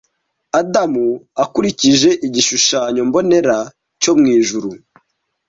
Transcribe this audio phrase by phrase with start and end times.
[0.59, 1.07] Adamu
[1.43, 3.57] akurikije igishushanyo mbonera
[4.01, 4.69] cyo mu ijuru,